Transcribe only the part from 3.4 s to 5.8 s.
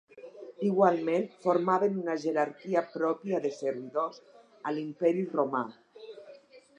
de servidors a l'Imperi Romà.